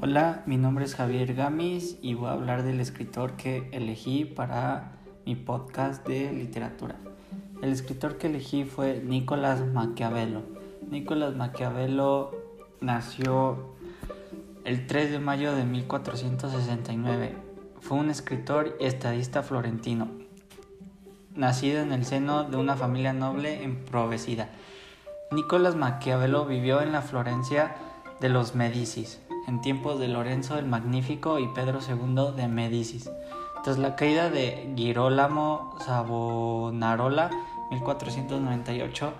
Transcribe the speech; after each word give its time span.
Hola, 0.00 0.44
mi 0.46 0.58
nombre 0.58 0.84
es 0.84 0.94
Javier 0.94 1.34
Gamis 1.34 1.98
y 2.02 2.14
voy 2.14 2.28
a 2.28 2.34
hablar 2.34 2.62
del 2.62 2.78
escritor 2.78 3.32
que 3.32 3.68
elegí 3.72 4.24
para 4.24 4.92
mi 5.26 5.34
podcast 5.34 6.06
de 6.06 6.32
literatura. 6.32 6.94
El 7.62 7.72
escritor 7.72 8.16
que 8.16 8.28
elegí 8.28 8.64
fue 8.64 9.02
Nicolás 9.04 9.66
Maquiavelo. 9.66 10.42
Nicolás 10.88 11.34
Maquiavelo 11.34 12.30
nació 12.80 13.74
el 14.64 14.86
3 14.86 15.10
de 15.10 15.18
mayo 15.18 15.52
de 15.56 15.64
1469. 15.64 17.36
Fue 17.80 17.98
un 17.98 18.08
escritor 18.08 18.76
y 18.78 18.84
estadista 18.84 19.42
florentino, 19.42 20.06
nacido 21.34 21.80
en 21.80 21.90
el 21.90 22.04
seno 22.04 22.44
de 22.44 22.56
una 22.56 22.76
familia 22.76 23.14
noble 23.14 23.64
emprovecida. 23.64 24.48
Nicolás 25.32 25.74
Maquiavelo 25.74 26.46
vivió 26.46 26.82
en 26.82 26.92
la 26.92 27.02
Florencia 27.02 27.74
de 28.20 28.28
los 28.28 28.54
Medicis, 28.54 29.20
en 29.48 29.62
tiempos 29.62 29.98
de 29.98 30.08
Lorenzo 30.08 30.58
el 30.58 30.66
Magnífico 30.66 31.38
y 31.38 31.48
Pedro 31.48 31.80
II 31.80 32.36
de 32.36 32.48
Medicis. 32.48 33.10
Tras 33.64 33.78
la 33.78 33.96
caída 33.96 34.28
de 34.28 34.72
Girolamo 34.76 35.74
Savonarola, 35.80 37.30
1498, 37.70 39.12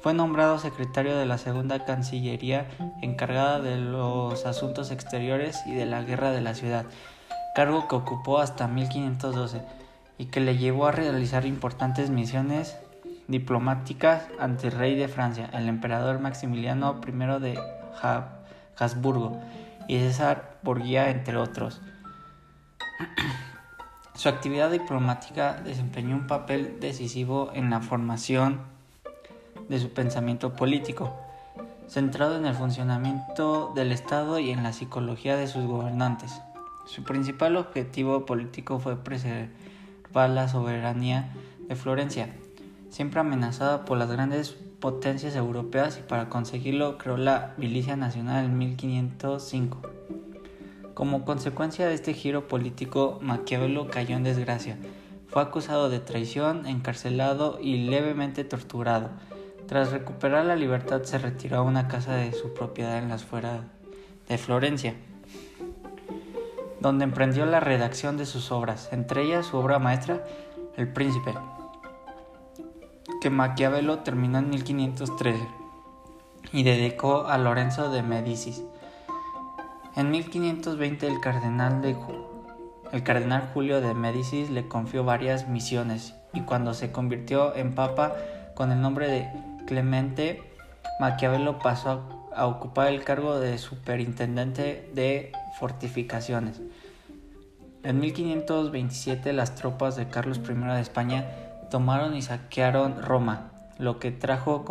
fue 0.00 0.12
nombrado 0.12 0.58
secretario 0.58 1.16
de 1.16 1.24
la 1.24 1.38
Segunda 1.38 1.84
Cancillería 1.86 2.68
encargada 3.00 3.60
de 3.60 3.78
los 3.78 4.44
asuntos 4.44 4.90
exteriores 4.90 5.62
y 5.66 5.72
de 5.72 5.86
la 5.86 6.02
guerra 6.02 6.32
de 6.32 6.42
la 6.42 6.54
ciudad, 6.54 6.84
cargo 7.54 7.88
que 7.88 7.96
ocupó 7.96 8.40
hasta 8.40 8.68
1512 8.68 9.62
y 10.18 10.26
que 10.26 10.40
le 10.40 10.58
llevó 10.58 10.86
a 10.86 10.92
realizar 10.92 11.46
importantes 11.46 12.10
misiones 12.10 12.76
diplomáticas 13.26 14.26
ante 14.38 14.68
el 14.68 14.74
rey 14.74 14.96
de 14.96 15.08
Francia, 15.08 15.48
el 15.54 15.68
emperador 15.68 16.20
Maximiliano 16.20 17.00
I 17.06 17.40
de 17.40 17.58
Habsburgo 18.02 18.41
y 19.88 19.98
César 19.98 20.58
Borgia, 20.62 21.10
entre 21.10 21.36
otros. 21.36 21.80
Su 24.14 24.28
actividad 24.28 24.70
diplomática 24.70 25.54
desempeñó 25.54 26.16
un 26.16 26.26
papel 26.26 26.78
decisivo 26.80 27.50
en 27.54 27.70
la 27.70 27.80
formación 27.80 28.60
de 29.68 29.80
su 29.80 29.90
pensamiento 29.90 30.54
político, 30.54 31.16
centrado 31.88 32.36
en 32.36 32.46
el 32.46 32.54
funcionamiento 32.54 33.72
del 33.74 33.92
Estado 33.92 34.38
y 34.38 34.50
en 34.50 34.62
la 34.62 34.72
psicología 34.72 35.36
de 35.36 35.46
sus 35.46 35.64
gobernantes. 35.64 36.40
Su 36.86 37.04
principal 37.04 37.56
objetivo 37.56 38.26
político 38.26 38.78
fue 38.78 38.96
preservar 38.96 40.30
la 40.30 40.48
soberanía 40.48 41.32
de 41.68 41.76
Florencia, 41.76 42.28
siempre 42.90 43.20
amenazada 43.20 43.84
por 43.84 43.98
las 43.98 44.10
grandes 44.10 44.56
potencias 44.82 45.36
europeas 45.36 45.96
y 45.96 46.02
para 46.02 46.28
conseguirlo 46.28 46.98
creó 46.98 47.16
la 47.16 47.54
Milicia 47.56 47.94
Nacional 47.94 48.46
en 48.46 48.58
1505. 48.58 49.80
Como 50.92 51.24
consecuencia 51.24 51.86
de 51.86 51.94
este 51.94 52.14
giro 52.14 52.48
político, 52.48 53.20
Maquiavelo 53.22 53.86
cayó 53.86 54.16
en 54.16 54.24
desgracia. 54.24 54.76
Fue 55.28 55.40
acusado 55.40 55.88
de 55.88 56.00
traición, 56.00 56.66
encarcelado 56.66 57.60
y 57.62 57.88
levemente 57.88 58.42
torturado. 58.42 59.10
Tras 59.68 59.92
recuperar 59.92 60.46
la 60.46 60.56
libertad 60.56 61.04
se 61.04 61.16
retiró 61.16 61.58
a 61.58 61.62
una 61.62 61.86
casa 61.86 62.16
de 62.16 62.32
su 62.32 62.52
propiedad 62.52 62.98
en 62.98 63.08
las 63.08 63.22
fueras 63.22 63.60
de 64.28 64.36
Florencia, 64.36 64.96
donde 66.80 67.04
emprendió 67.04 67.46
la 67.46 67.60
redacción 67.60 68.16
de 68.16 68.26
sus 68.26 68.50
obras, 68.50 68.88
entre 68.92 69.22
ellas 69.22 69.46
su 69.46 69.56
obra 69.58 69.78
maestra, 69.78 70.26
El 70.76 70.92
Príncipe, 70.92 71.34
que 73.22 73.30
Maquiavelo 73.30 74.00
terminó 74.00 74.40
en 74.40 74.50
1513 74.50 75.46
y 76.52 76.64
dedicó 76.64 77.28
a 77.28 77.38
Lorenzo 77.38 77.88
de 77.88 78.02
Medicis. 78.02 78.64
En 79.94 80.10
1520 80.10 81.06
el 81.06 81.20
cardenal, 81.20 81.94
Julio 83.54 83.80
de 83.80 83.94
Medicis 83.94 84.50
le 84.50 84.66
confió 84.66 85.04
varias 85.04 85.46
misiones 85.46 86.16
y 86.34 86.40
cuando 86.40 86.74
se 86.74 86.90
convirtió 86.90 87.54
en 87.54 87.76
papa 87.76 88.12
con 88.56 88.72
el 88.72 88.80
nombre 88.80 89.06
de 89.06 89.28
Clemente, 89.68 90.42
Maquiavelo 90.98 91.60
pasó 91.60 92.02
a, 92.32 92.40
a 92.40 92.46
ocupar 92.48 92.88
el 92.88 93.04
cargo 93.04 93.38
de 93.38 93.56
superintendente 93.58 94.90
de 94.94 95.30
fortificaciones. 95.60 96.60
En 97.84 98.00
1527 98.00 99.32
las 99.32 99.54
tropas 99.54 99.94
de 99.94 100.08
Carlos 100.08 100.40
I 100.44 100.54
de 100.54 100.80
España 100.80 101.24
tomaron 101.72 102.14
y 102.14 102.20
saquearon 102.20 103.00
Roma, 103.00 103.50
lo 103.78 103.98
que 103.98 104.10
trajo, 104.10 104.62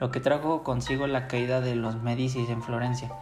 lo 0.00 0.10
que 0.10 0.20
trajo 0.20 0.62
consigo 0.62 1.06
la 1.06 1.28
caída 1.28 1.60
de 1.60 1.74
los 1.74 2.02
Medicis 2.02 2.48
en 2.48 2.62
Florencia 2.62 3.12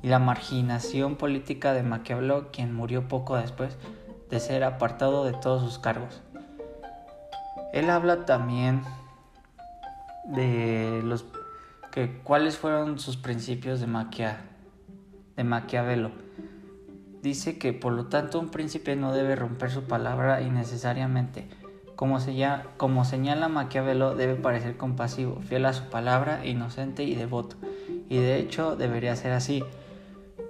y 0.00 0.06
la 0.06 0.20
marginación 0.20 1.16
política 1.16 1.72
de 1.72 1.82
Maquiavelo, 1.82 2.52
quien 2.52 2.72
murió 2.72 3.08
poco 3.08 3.36
después 3.36 3.76
de 4.30 4.38
ser 4.38 4.62
apartado 4.62 5.24
de 5.24 5.32
todos 5.32 5.60
sus 5.64 5.80
cargos. 5.80 6.22
Él 7.72 7.90
habla 7.90 8.26
también 8.26 8.82
de 10.28 11.00
los 11.02 11.24
que 11.90 12.20
cuáles 12.22 12.58
fueron 12.58 13.00
sus 13.00 13.16
principios 13.16 13.80
de, 13.80 13.88
de 15.36 15.44
Maquiavelo. 15.44 16.12
Dice 17.22 17.58
que 17.58 17.72
por 17.72 17.92
lo 17.92 18.06
tanto 18.06 18.38
un 18.38 18.50
príncipe 18.50 18.94
no 18.94 19.12
debe 19.12 19.34
romper 19.34 19.72
su 19.72 19.82
palabra 19.82 20.42
innecesariamente 20.42 21.48
como, 21.96 22.20
señala 22.20 23.48
Maquiavelo, 23.48 24.14
debe 24.14 24.34
parecer 24.34 24.76
compasivo, 24.76 25.40
fiel 25.40 25.64
a 25.64 25.72
su 25.72 25.84
palabra, 25.84 26.44
inocente 26.44 27.04
y 27.04 27.14
devoto. 27.14 27.56
Y 28.08 28.18
de 28.18 28.36
hecho 28.36 28.76
debería 28.76 29.16
ser 29.16 29.32
así. 29.32 29.64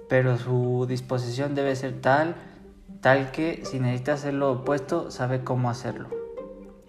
Pero 0.09 0.37
su 0.37 0.85
disposición 0.87 1.55
debe 1.55 1.75
ser 1.75 2.01
tal, 2.01 2.35
tal 3.01 3.31
que 3.31 3.63
si 3.65 3.79
necesita 3.79 4.13
hacer 4.13 4.33
lo 4.33 4.51
opuesto, 4.51 5.09
sabe 5.09 5.43
cómo 5.43 5.69
hacerlo. 5.69 6.09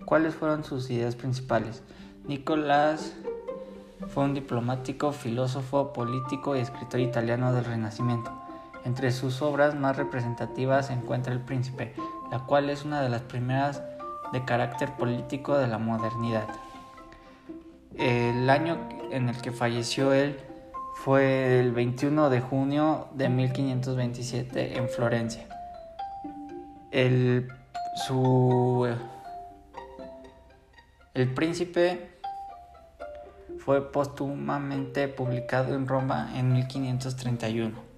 ¿Cuáles 0.05 0.35
fueron 0.35 0.65
sus 0.65 0.91
ideas 0.91 1.15
principales? 1.15 1.83
Nicolás 2.27 3.15
fue 4.09 4.25
un 4.25 4.35
diplomático, 4.35 5.13
filósofo, 5.13 5.93
político 5.93 6.57
y 6.57 6.61
escritor 6.61 7.01
italiano 7.01 7.53
del 7.53 7.65
Renacimiento. 7.65 8.33
Entre 8.85 9.13
sus 9.13 9.41
obras 9.43 9.75
más 9.75 9.97
representativas 9.97 10.87
se 10.87 10.95
encuentra 10.95 11.33
El 11.33 11.41
Príncipe, 11.41 11.95
la 12.31 12.41
cual 12.41 12.71
es 12.71 12.85
una 12.85 13.03
de 13.03 13.09
las 13.09 13.23
primeras 13.23 13.83
de 14.33 14.45
carácter 14.45 14.93
político 14.97 15.57
de 15.59 15.67
la 15.67 15.79
modernidad. 15.79 16.49
El 17.97 18.49
año 18.49 18.79
en 19.11 19.29
el 19.29 19.41
que 19.41 19.53
falleció 19.53 20.13
él 20.13 20.39
fue 20.95 21.61
el 21.61 21.73
21 21.73 22.31
de 22.31 22.41
junio 22.41 23.09
de 23.15 23.29
1527 23.29 24.79
en 24.79 24.89
Florencia. 24.89 25.47
El, 26.91 27.49
su, 28.07 28.89
el 31.15 31.35
príncipe 31.35 32.19
fue 33.59 33.93
póstumamente 33.93 35.09
publicado 35.09 35.75
en 35.75 35.87
Roma 35.87 36.33
en 36.35 36.53
1531. 36.53 37.89